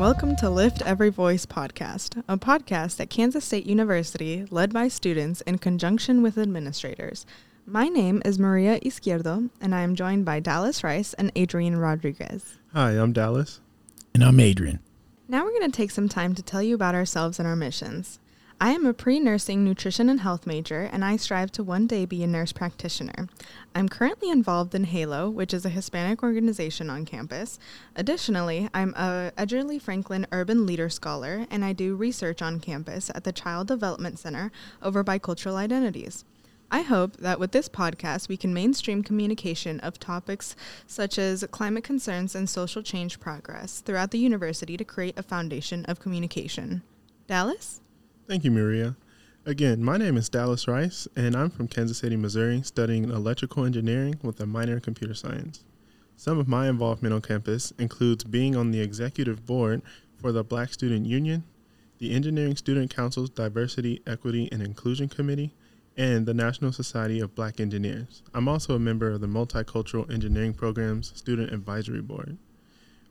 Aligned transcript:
welcome 0.00 0.34
to 0.34 0.50
Lift 0.50 0.82
Every 0.82 1.08
Voice 1.08 1.46
podcast, 1.46 2.20
a 2.26 2.36
podcast 2.36 2.98
at 2.98 3.10
Kansas 3.10 3.44
State 3.44 3.64
University 3.64 4.44
led 4.50 4.72
by 4.72 4.88
students 4.88 5.40
in 5.42 5.58
conjunction 5.58 6.20
with 6.20 6.36
administrators. 6.36 7.24
My 7.64 7.86
name 7.86 8.20
is 8.24 8.40
Maria 8.40 8.80
Izquierdo, 8.80 9.50
and 9.60 9.72
I 9.72 9.82
am 9.82 9.94
joined 9.94 10.24
by 10.24 10.40
Dallas 10.40 10.82
Rice 10.82 11.14
and 11.14 11.30
Adrian 11.36 11.76
Rodriguez. 11.76 12.58
Hi, 12.72 12.90
I'm 12.90 13.12
Dallas. 13.12 13.60
And 14.14 14.24
I'm 14.24 14.40
Adrian. 14.40 14.80
Now 15.28 15.44
we're 15.44 15.56
going 15.56 15.70
to 15.70 15.76
take 15.76 15.92
some 15.92 16.08
time 16.08 16.34
to 16.34 16.42
tell 16.42 16.62
you 16.62 16.74
about 16.74 16.96
ourselves 16.96 17.38
and 17.38 17.46
our 17.46 17.54
missions. 17.54 18.18
I 18.58 18.70
am 18.70 18.86
a 18.86 18.94
pre 18.94 19.20
nursing 19.20 19.64
nutrition 19.64 20.08
and 20.08 20.20
health 20.20 20.46
major, 20.46 20.88
and 20.90 21.04
I 21.04 21.16
strive 21.16 21.52
to 21.52 21.62
one 21.62 21.86
day 21.86 22.06
be 22.06 22.22
a 22.22 22.26
nurse 22.26 22.52
practitioner. 22.52 23.28
I'm 23.74 23.86
currently 23.86 24.30
involved 24.30 24.74
in 24.74 24.84
HALO, 24.84 25.28
which 25.28 25.52
is 25.52 25.66
a 25.66 25.70
Hispanic 25.70 26.22
organization 26.22 26.88
on 26.88 27.04
campus. 27.04 27.58
Additionally, 27.94 28.70
I'm 28.72 28.94
a 28.94 29.30
Edgerley 29.36 29.78
Franklin 29.78 30.26
Urban 30.32 30.64
Leader 30.64 30.88
Scholar, 30.88 31.46
and 31.50 31.66
I 31.66 31.74
do 31.74 31.96
research 31.96 32.40
on 32.40 32.58
campus 32.58 33.10
at 33.14 33.24
the 33.24 33.32
Child 33.32 33.68
Development 33.68 34.18
Center 34.18 34.50
over 34.80 35.04
bicultural 35.04 35.56
identities. 35.56 36.24
I 36.70 36.80
hope 36.80 37.18
that 37.18 37.38
with 37.38 37.52
this 37.52 37.68
podcast, 37.68 38.30
we 38.30 38.38
can 38.38 38.54
mainstream 38.54 39.02
communication 39.02 39.80
of 39.80 40.00
topics 40.00 40.56
such 40.86 41.18
as 41.18 41.44
climate 41.50 41.84
concerns 41.84 42.34
and 42.34 42.48
social 42.48 42.82
change 42.82 43.20
progress 43.20 43.82
throughout 43.82 44.12
the 44.12 44.18
university 44.18 44.78
to 44.78 44.84
create 44.84 45.18
a 45.18 45.22
foundation 45.22 45.84
of 45.84 46.00
communication. 46.00 46.80
Dallas? 47.26 47.82
Thank 48.28 48.42
you, 48.42 48.50
Maria. 48.50 48.96
Again, 49.44 49.84
my 49.84 49.96
name 49.96 50.16
is 50.16 50.28
Dallas 50.28 50.66
Rice, 50.66 51.06
and 51.14 51.36
I'm 51.36 51.48
from 51.48 51.68
Kansas 51.68 51.98
City, 51.98 52.16
Missouri, 52.16 52.60
studying 52.62 53.04
electrical 53.04 53.64
engineering 53.64 54.18
with 54.20 54.40
a 54.40 54.46
minor 54.46 54.74
in 54.74 54.80
computer 54.80 55.14
science. 55.14 55.62
Some 56.16 56.36
of 56.36 56.48
my 56.48 56.68
involvement 56.68 57.14
on 57.14 57.22
campus 57.22 57.72
includes 57.78 58.24
being 58.24 58.56
on 58.56 58.72
the 58.72 58.80
executive 58.80 59.46
board 59.46 59.80
for 60.16 60.32
the 60.32 60.42
Black 60.42 60.72
Student 60.72 61.06
Union, 61.06 61.44
the 61.98 62.12
Engineering 62.12 62.56
Student 62.56 62.92
Council's 62.92 63.30
Diversity, 63.30 64.02
Equity, 64.08 64.48
and 64.50 64.60
Inclusion 64.60 65.08
Committee, 65.08 65.54
and 65.96 66.26
the 66.26 66.34
National 66.34 66.72
Society 66.72 67.20
of 67.20 67.36
Black 67.36 67.60
Engineers. 67.60 68.24
I'm 68.34 68.48
also 68.48 68.74
a 68.74 68.80
member 68.80 69.12
of 69.12 69.20
the 69.20 69.28
Multicultural 69.28 70.12
Engineering 70.12 70.52
Program's 70.52 71.12
Student 71.14 71.52
Advisory 71.52 72.02
Board. 72.02 72.38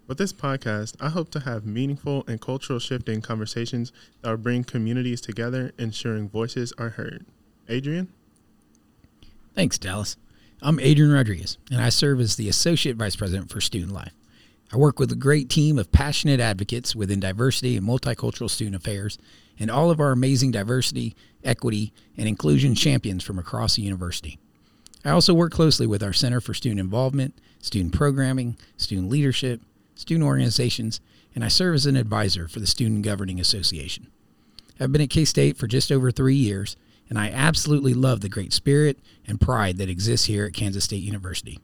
With 0.08 0.20
this 0.20 0.34
podcast, 0.34 0.96
I 1.00 1.10
hope 1.10 1.32
to 1.32 1.40
have 1.40 1.66
meaningful 1.66 2.26
and 2.28 2.40
cultural 2.40 2.78
shifting 2.78 3.22
conversations 3.22 3.92
that 4.22 4.30
will 4.30 4.38
bring 4.38 4.64
communities 4.64 5.20
together, 5.20 5.72
ensuring 5.80 6.30
voices 6.30 6.72
are 6.78 6.90
heard. 6.90 7.26
Adrian? 7.68 8.10
Thanks, 9.56 9.80
Dallas. 9.80 10.16
I'm 10.62 10.80
Adrian 10.80 11.12
Rodriguez, 11.12 11.58
and 11.72 11.82
I 11.82 11.90
serve 11.90 12.20
as 12.20 12.36
the 12.36 12.48
Associate 12.48 12.96
Vice 12.96 13.16
President 13.16 13.50
for 13.50 13.60
Student 13.60 13.94
Life. 13.94 14.14
I 14.72 14.78
work 14.78 15.00
with 15.00 15.12
a 15.12 15.16
great 15.16 15.50
team 15.50 15.80
of 15.80 15.92
passionate 15.92 16.40
advocates 16.40 16.96
within 16.96 17.20
diversity 17.20 17.76
and 17.76 17.88
multicultural 17.88 18.50
student 18.50 18.76
affairs, 18.76 19.18
and 19.58 19.72
all 19.72 19.90
of 19.90 20.00
our 20.00 20.12
amazing 20.12 20.52
diversity, 20.52 21.16
equity, 21.44 21.94
and 22.16 22.28
inclusion 22.28 22.76
champions 22.76 23.24
from 23.24 23.40
across 23.40 23.76
the 23.76 23.82
university. 23.82 24.38
I 25.04 25.10
also 25.10 25.34
work 25.34 25.52
closely 25.52 25.88
with 25.88 26.04
our 26.04 26.14
Center 26.14 26.42
for 26.42 26.54
Student 26.54 26.80
Involvement, 26.80 27.34
Student 27.60 27.94
Programming, 27.94 28.58
Student 28.78 29.10
Leadership, 29.10 29.62
student 29.96 30.28
organizations, 30.28 31.02
and 31.34 31.44
I 31.44 31.48
serve 31.48 31.76
as 31.76 31.86
an 31.86 31.96
advisor 31.96 32.48
for 32.48 32.60
the 32.60 32.68
Student 32.68 33.04
Governing 33.04 33.40
Association. 33.40 34.08
I've 34.80 34.92
been 34.92 35.02
at 35.02 35.10
K 35.10 35.26
State 35.26 35.58
for 35.58 35.68
just 35.68 35.92
over 35.92 36.12
three 36.12 36.36
years, 36.36 36.78
and 37.10 37.18
I 37.18 37.30
absolutely 37.30 37.94
love 37.94 38.22
the 38.22 38.30
great 38.30 38.54
spirit 38.54 39.00
and 39.28 39.42
pride 39.42 39.78
that 39.78 39.90
exists 39.90 40.28
here 40.28 40.46
at 40.46 40.54
Kansas 40.54 40.84
State 40.84 41.04
University. 41.04 41.60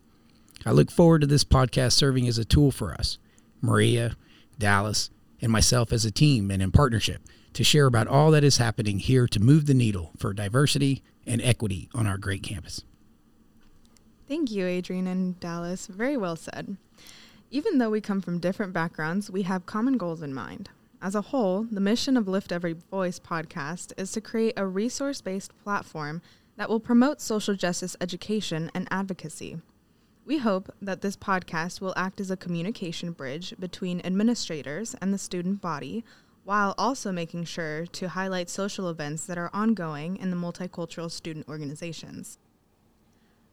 I 0.66 0.72
look 0.72 0.92
forward 0.92 1.22
to 1.22 1.28
this 1.28 1.44
podcast 1.44 1.94
serving 1.94 2.28
as 2.28 2.38
a 2.38 2.46
tool 2.46 2.72
for 2.72 2.94
us, 2.94 3.18
Maria, 3.62 4.16
Dallas, 4.58 5.10
and 5.42 5.52
myself 5.52 5.92
as 5.92 6.06
a 6.06 6.12
team 6.12 6.52
and 6.52 6.62
in 6.62 6.72
partnership 6.72 7.22
to 7.54 7.64
share 7.64 7.86
about 7.86 8.08
all 8.08 8.32
that 8.32 8.44
is 8.44 8.58
happening 8.58 9.00
here 9.00 9.28
to 9.28 9.40
move 9.40 9.66
the 9.66 9.74
needle 9.74 10.12
for 10.18 10.34
diversity 10.34 11.04
and 11.26 11.42
equity 11.42 11.90
on 11.94 12.08
our 12.08 12.18
great 12.18 12.44
campus. 12.44 12.84
Thank 14.28 14.52
you, 14.52 14.66
Adrian 14.66 15.08
and 15.08 15.40
Dallas. 15.40 15.88
Very 15.88 16.16
well 16.16 16.36
said. 16.36 16.78
Even 17.54 17.80
though 17.80 17.90
we 17.90 18.00
come 18.00 18.22
from 18.22 18.40
different 18.40 18.72
backgrounds, 18.72 19.30
we 19.30 19.42
have 19.42 19.66
common 19.66 19.98
goals 19.98 20.22
in 20.22 20.34
mind. 20.34 20.70
As 21.02 21.16
a 21.16 21.22
whole, 21.22 21.68
the 21.70 21.82
mission 21.82 22.16
of 22.16 22.26
Lift 22.26 22.50
Every 22.50 22.72
Voice 22.72 23.20
podcast 23.20 23.92
is 23.98 24.14
to 24.14 24.22
create 24.22 24.54
a 24.56 24.66
resource 24.66 25.20
based 25.20 25.52
platform 25.62 26.22
that 26.56 26.70
will 26.70 26.80
promote 26.80 27.20
social 27.20 27.54
justice 27.54 27.98
education 28.00 28.72
and 28.74 28.88
advocacy. 28.90 29.58
We 30.26 30.38
hope 30.38 30.74
that 30.82 31.02
this 31.02 31.18
podcast 31.18 31.82
will 31.82 31.94
act 31.98 32.22
as 32.22 32.32
a 32.32 32.38
communication 32.38 33.12
bridge 33.12 33.54
between 33.60 34.00
administrators 34.06 34.96
and 35.02 35.14
the 35.14 35.18
student 35.18 35.60
body, 35.60 36.06
while 36.46 36.74
also 36.78 37.12
making 37.12 37.44
sure 37.44 37.86
to 37.86 38.08
highlight 38.08 38.50
social 38.50 38.88
events 38.88 39.26
that 39.26 39.38
are 39.38 39.50
ongoing 39.52 40.16
in 40.16 40.30
the 40.30 40.38
multicultural 40.38 41.12
student 41.12 41.50
organizations. 41.50 42.38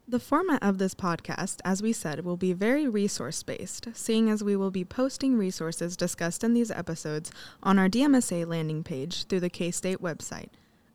The 0.09 0.19
format 0.19 0.63
of 0.63 0.79
this 0.79 0.95
podcast, 0.95 1.59
as 1.63 1.83
we 1.83 1.93
said, 1.93 2.25
will 2.25 2.35
be 2.35 2.51
very 2.51 2.87
resource 2.87 3.43
based, 3.43 3.89
seeing 3.93 4.27
as 4.27 4.43
we 4.43 4.55
will 4.55 4.71
be 4.71 4.83
posting 4.83 5.37
resources 5.37 5.95
discussed 5.95 6.43
in 6.43 6.55
these 6.55 6.71
episodes 6.71 7.31
on 7.61 7.77
our 7.77 7.87
DMSA 7.87 8.47
landing 8.47 8.83
page 8.83 9.25
through 9.25 9.41
the 9.41 9.51
K 9.51 9.69
State 9.69 10.01
website. 10.01 10.49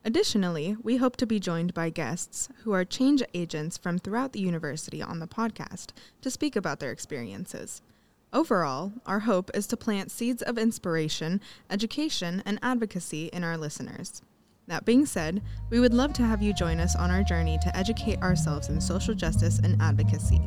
Additionally, 0.04 0.76
we 0.82 0.96
hope 0.96 1.16
to 1.18 1.28
be 1.28 1.38
joined 1.38 1.72
by 1.74 1.90
guests 1.90 2.48
who 2.64 2.72
are 2.72 2.84
change 2.84 3.22
agents 3.34 3.78
from 3.78 4.00
throughout 4.00 4.32
the 4.32 4.40
university 4.40 5.00
on 5.00 5.20
the 5.20 5.28
podcast 5.28 5.90
to 6.20 6.28
speak 6.28 6.56
about 6.56 6.80
their 6.80 6.90
experiences. 6.90 7.82
Overall, 8.32 8.94
our 9.06 9.20
hope 9.20 9.48
is 9.54 9.68
to 9.68 9.76
plant 9.76 10.10
seeds 10.10 10.42
of 10.42 10.58
inspiration, 10.58 11.40
education, 11.70 12.42
and 12.44 12.58
advocacy 12.62 13.26
in 13.26 13.44
our 13.44 13.56
listeners. 13.56 14.22
That 14.66 14.86
being 14.86 15.04
said, 15.04 15.42
we 15.70 15.78
would 15.78 15.92
love 15.92 16.14
to 16.14 16.22
have 16.22 16.42
you 16.42 16.54
join 16.54 16.80
us 16.80 16.96
on 16.96 17.10
our 17.10 17.22
journey 17.22 17.58
to 17.62 17.76
educate 17.76 18.22
ourselves 18.22 18.68
in 18.68 18.80
social 18.80 19.14
justice 19.14 19.58
and 19.58 19.80
advocacy. 19.80 20.40